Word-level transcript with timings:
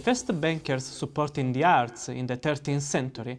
first 0.00 0.40
bankers 0.40 0.84
supporting 0.84 1.52
the 1.52 1.64
arts 1.64 2.08
in 2.08 2.26
the 2.26 2.36
13th 2.36 2.82
century 2.82 3.38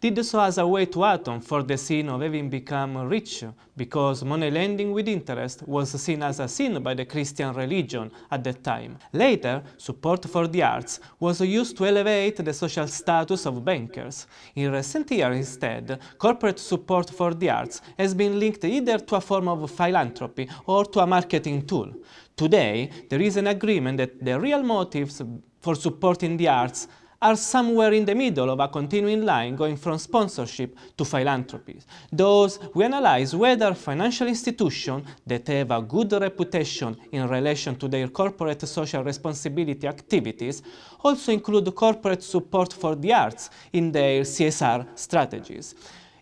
did 0.00 0.24
so 0.24 0.40
as 0.40 0.58
a 0.58 0.66
way 0.66 0.86
to 0.86 1.04
atone 1.04 1.40
for 1.40 1.62
the 1.62 1.76
sin 1.76 2.08
of 2.08 2.20
having 2.20 2.48
become 2.50 2.96
rich, 3.08 3.44
because 3.76 4.24
money 4.24 4.50
lending 4.50 4.92
with 4.92 5.08
interest 5.08 5.62
was 5.66 5.90
seen 6.00 6.22
as 6.22 6.40
a 6.40 6.48
sin 6.48 6.82
by 6.82 6.94
the 6.94 7.04
Christian 7.04 7.52
religion 7.54 8.10
at 8.30 8.44
that 8.44 8.62
time. 8.62 8.98
Later, 9.12 9.62
support 9.76 10.24
for 10.26 10.46
the 10.48 10.62
arts 10.62 11.00
was 11.18 11.40
used 11.40 11.76
to 11.76 11.86
elevate 11.86 12.36
the 12.36 12.52
social 12.52 12.86
status 12.86 13.46
of 13.46 13.64
bankers. 13.64 14.26
In 14.54 14.72
recent 14.72 15.10
years, 15.10 15.36
instead, 15.36 15.98
corporate 16.18 16.58
support 16.58 17.10
for 17.10 17.34
the 17.34 17.50
arts 17.50 17.80
has 17.98 18.14
been 18.14 18.38
linked 18.38 18.64
either 18.64 18.98
to 18.98 19.16
a 19.16 19.20
form 19.20 19.48
of 19.48 19.70
philanthropy 19.70 20.48
or 20.66 20.84
to 20.84 21.00
a 21.00 21.06
marketing 21.06 21.66
tool. 21.66 21.92
Today, 22.36 22.90
there 23.08 23.22
is 23.22 23.36
an 23.36 23.46
agreement 23.46 23.96
that 23.96 24.22
the 24.22 24.38
real 24.38 24.62
motives 24.62 25.22
for 25.60 25.74
supporting 25.74 26.36
the 26.36 26.48
arts 26.48 26.86
are 27.20 27.36
somewhere 27.36 27.92
in 27.92 28.04
the 28.04 28.14
middle 28.14 28.50
of 28.50 28.60
a 28.60 28.68
continuing 28.68 29.24
line 29.24 29.56
going 29.56 29.76
from 29.76 29.98
sponsorship 29.98 30.76
to 30.96 31.04
philanthropy. 31.04 31.80
Thus, 32.12 32.58
we 32.74 32.84
analyze 32.84 33.34
whether 33.34 33.74
financial 33.74 34.28
institutions 34.28 35.06
that 35.26 35.46
have 35.48 35.70
a 35.70 35.82
good 35.82 36.12
reputation 36.12 36.96
in 37.12 37.28
relation 37.28 37.76
to 37.76 37.88
their 37.88 38.08
corporate 38.08 38.66
social 38.68 39.02
responsibility 39.02 39.86
activities 39.86 40.62
also 41.02 41.32
include 41.32 41.74
corporate 41.74 42.22
support 42.22 42.72
for 42.72 42.94
the 42.94 43.12
arts 43.12 43.50
in 43.72 43.92
their 43.92 44.22
CSR 44.22 44.86
strategies 44.94 45.74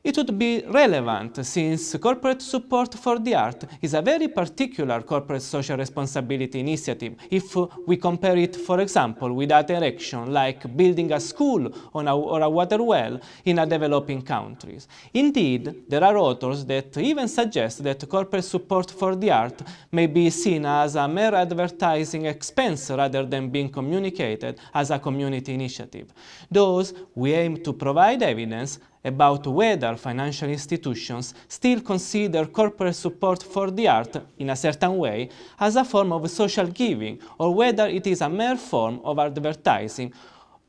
it 0.05 0.19
would 0.19 0.39
be 0.39 0.63
relevant 0.69 1.45
since 1.47 1.97
corporate 1.97 2.43
support 2.43 2.95
for 2.95 3.19
the 3.19 3.35
art 3.35 3.65
is 3.81 3.95
a 3.95 4.03
very 4.03 4.29
particular 4.29 5.01
corporate 5.01 5.41
social 5.41 5.79
responsibility 5.79 6.61
initiative 6.61 7.15
if 7.31 7.57
we 7.87 7.97
compare 7.97 8.37
it, 8.37 8.55
for 8.55 8.81
example, 8.81 9.33
with 9.33 9.51
other 9.51 9.83
action 9.83 10.31
like 10.31 10.77
building 10.77 11.11
a 11.13 11.19
school 11.19 11.73
a, 11.95 12.15
or 12.15 12.43
a 12.43 12.49
water 12.51 12.83
well 12.83 13.19
in 13.47 13.59
a 13.59 13.67
developing 13.67 14.21
countries. 14.21 14.89
Indeed, 15.15 15.85
there 15.89 16.05
are 16.05 16.19
authors 16.19 16.67
that 16.67 16.95
even 16.99 17.27
suggest 17.27 17.83
that 17.83 18.07
corporate 18.07 18.45
support 18.45 18.91
for 18.91 19.17
the 19.17 19.31
art 19.31 19.63
may 19.91 20.07
be 20.07 20.29
seen 20.29 20.67
as 20.67 20.97
a 20.97 21.09
mere 21.09 21.35
advertising 21.35 22.27
expense 22.27 22.91
rather 22.91 23.25
than 23.25 23.49
being 23.49 23.71
communicated 23.71 24.61
as 24.75 24.91
a 24.91 24.99
community 24.99 25.55
initiative. 25.55 26.13
Thus, 26.51 26.93
we 27.15 27.33
aim 27.33 27.63
to 27.63 27.73
provide 27.73 28.23
evidence 28.23 28.79
about 29.05 29.47
whether 29.47 29.97
financial 29.97 30.49
institutions 30.49 31.35
still 31.47 31.81
consider 31.81 32.47
corporate 32.47 32.97
support 32.97 33.43
for 33.43 33.71
the 33.71 33.87
art 33.87 34.17
in 34.39 34.51
a 34.51 34.57
certain 34.57 34.97
way 34.97 35.29
as 35.61 35.77
a 35.77 35.85
form 35.85 36.13
of 36.13 36.31
social 36.31 36.67
giving 36.67 37.19
or 37.39 37.55
whether 37.55 37.87
it 37.87 38.07
is 38.07 38.21
a 38.23 38.29
mere 38.29 38.57
form 38.57 39.01
of 39.05 39.19
advertising 39.19 40.13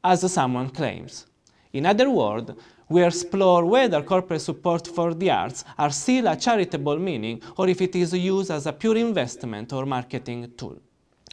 as 0.03 0.31
someone 0.31 0.69
claims. 0.69 1.25
In 1.73 1.86
other 1.86 2.09
words, 2.09 2.52
we 2.88 3.03
explore 3.03 3.66
whether 3.66 4.02
corporate 4.03 4.41
support 4.41 4.86
for 4.88 5.13
the 5.13 5.31
arts 5.31 5.63
are 5.78 5.89
still 5.89 6.28
a 6.28 6.36
charitable 6.36 7.00
meaning 7.00 7.41
or 7.58 7.67
if 7.67 7.81
it 7.81 7.95
is 7.95 8.13
used 8.13 8.52
as 8.52 8.67
a 8.67 8.73
pure 8.73 8.97
investment 8.97 9.73
or 9.73 9.86
marketing 9.86 10.52
tool. 10.56 10.78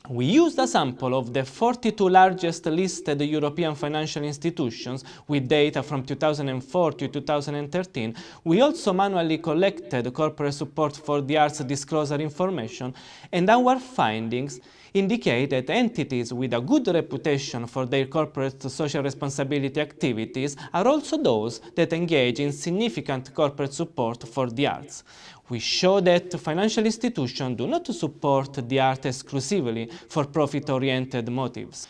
We 0.08 0.24
used 0.24 0.58
a 0.58 0.66
sample 0.66 1.14
of 1.14 1.32
the 1.32 1.44
42 1.44 2.08
largest 2.08 2.66
listed 2.66 3.20
European 3.20 3.76
financial 3.76 4.24
institutions 4.24 5.04
with 5.28 5.46
data 5.46 5.80
from 5.80 6.02
2004 6.02 6.92
to 6.92 7.08
2013. 7.08 8.14
We 8.42 8.60
also 8.62 8.92
manually 8.92 9.38
collected 9.38 10.12
corporate 10.12 10.54
support 10.54 10.96
for 10.96 11.20
the 11.20 11.38
arts 11.38 11.60
disclosure 11.60 12.20
information, 12.20 12.92
and 13.30 13.48
our 13.48 13.78
findings 13.78 14.60
indicate 14.92 15.50
that 15.50 15.70
entities 15.70 16.32
with 16.32 16.52
a 16.52 16.60
good 16.60 16.88
reputation 16.88 17.66
for 17.66 17.86
their 17.86 18.06
corporate 18.06 18.60
social 18.70 19.02
responsibility 19.02 19.80
activities 19.80 20.56
are 20.74 20.86
also 20.86 21.16
those 21.16 21.60
that 21.76 21.92
engage 21.92 22.40
in 22.40 22.52
significant 22.52 23.32
corporate 23.32 23.72
support 23.72 24.26
for 24.28 24.50
the 24.50 24.66
arts 24.66 25.04
we 25.48 25.58
show 25.58 26.00
that 26.00 26.32
financial 26.40 26.84
institutions 26.84 27.56
do 27.56 27.66
not 27.66 27.86
support 27.86 28.68
the 28.68 28.80
art 28.80 29.06
exclusively 29.06 29.90
for 30.08 30.24
profit-oriented 30.26 31.28
motives. 31.28 31.88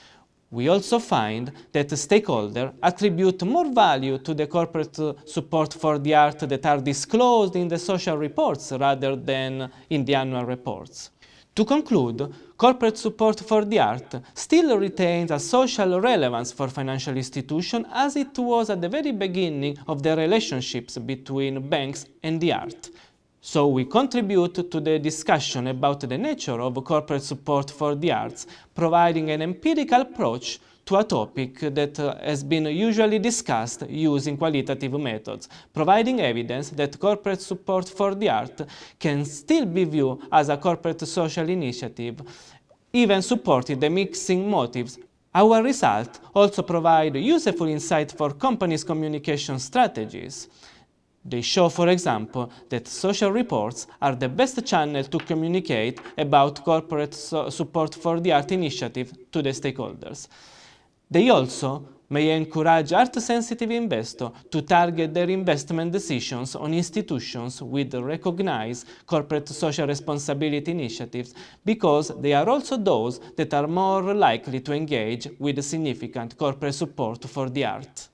We 0.51 0.69
also 0.69 0.99
find 0.99 1.51
that 1.73 1.89
stakeholders 1.89 2.75
attribute 2.83 3.43
more 3.45 3.73
value 3.73 4.19
to 4.19 4.35
the 4.35 4.47
corporate 4.47 4.95
support 5.27 5.73
for 5.73 5.99
the 5.99 6.15
art 6.15 6.41
that 6.41 6.67
are 6.67 6.79
disclosed 6.79 7.57
in 7.57 7.69
the 7.69 7.79
social 7.79 8.19
reports 8.19 8.71
rather 8.73 9.17
than 9.17 9.71
in 9.89 10.05
the 10.05 10.15
annual 10.15 10.45
reports. 10.45 11.11
To 11.55 11.65
conclude, 11.65 12.33
corporate 12.57 12.99
support 12.99 13.41
for 13.41 13.65
the 13.65 13.79
art 13.79 14.15
still 14.35 14.79
retains 14.79 15.31
a 15.31 15.39
social 15.39 16.01
relevance 16.01 16.51
for 16.53 16.69
financial 16.69 17.17
institutions 17.17 17.87
as 17.93 18.17
it 18.17 18.39
was 18.39 18.71
at 18.71 18.81
the 18.81 18.89
very 18.89 19.13
beginning 19.13 19.77
of 19.87 20.03
the 20.03 20.17
relationships 20.17 20.97
between 20.99 21.69
banks 21.69 22.07
and 22.23 22.41
the 22.41 22.53
art. 22.53 22.91
So 23.45 23.67
we 23.67 23.87
contribute 23.87 24.71
to 24.71 24.79
the 24.79 25.01
discussion 25.01 25.67
about 25.67 25.99
the 25.99 26.17
nature 26.17 26.61
of 26.61 26.85
corporate 26.85 27.25
support 27.25 27.73
for 27.73 27.97
the 27.97 28.13
arts, 28.13 28.47
providing 28.73 29.31
an 29.33 29.43
empirical 29.43 30.03
approach 30.03 30.61
to 30.87 30.99
a 30.99 31.03
topic 31.03 31.59
that 31.59 31.99
uh, 31.99 32.15
has 32.19 32.45
been 32.45 32.67
usually 32.67 33.19
discussed 33.19 33.83
using 33.89 34.37
qualitative 34.37 34.93
methods, 34.93 35.49
providing 35.75 36.21
evidence 36.21 36.71
that 36.71 36.97
corporate 37.01 37.41
support 37.41 37.89
for 37.89 38.15
the 38.15 38.29
art 38.29 38.63
can 39.01 39.25
still 39.25 39.67
be 39.67 39.83
viewed 39.83 40.21
as 40.31 40.49
a 40.49 40.57
corporate 40.57 41.01
social 41.01 41.49
initiative, 41.49 42.23
even 42.93 43.21
supporting 43.23 43.81
the 43.81 43.91
mixing 43.91 44.49
motives 44.49 45.01
our 45.35 45.63
results 45.63 46.21
also 46.35 46.63
provide 46.63 47.17
useful 47.17 47.67
insight 47.67 48.13
for 48.13 48.35
companies' 48.35 48.85
communication 48.85 49.59
strategies. 49.59 50.47
They 51.25 51.41
show, 51.41 51.69
for 51.69 51.89
example, 51.89 52.51
that 52.69 52.89
social 52.89 53.31
reports 53.31 53.87
are 54.01 54.17
the 54.17 54.29
best 54.29 54.65
channel 54.67 55.05
to 55.05 55.19
communicate 55.19 56.01
about 56.19 56.65
corporate 56.65 57.15
so 57.15 57.49
support 57.49 57.95
for 57.95 58.19
the 58.21 58.33
art 58.33 58.51
initiative 58.51 59.13
to 59.31 59.41
the 59.41 59.51
stakeholders. 59.51 60.27
They 61.09 61.29
also 61.29 61.87
may 62.13 62.31
encourage 62.31 62.93
art-sensitive 62.93 63.71
investors 63.71 64.31
to 64.51 64.63
target 64.63 65.15
their 65.15 65.31
investment 65.31 65.93
decisions 65.93 66.55
on 66.55 66.75
institutions 66.75 67.63
with 67.63 67.95
recognized 67.95 68.87
corporate 69.07 69.49
social 69.49 69.87
responsibility 69.87 70.73
initiatives 70.73 71.35
because 71.65 72.13
they 72.21 72.35
are 72.35 72.49
also 72.49 72.77
those 72.77 73.19
that 73.37 73.55
are 73.55 73.67
more 73.67 74.13
likely 74.13 74.61
to 74.61 74.75
engage 74.75 75.29
with 75.39 75.63
significant 75.65 76.37
corporate 76.37 76.75
support 76.75 77.25
for 77.25 77.49
the 77.49 77.65
art. 77.65 78.09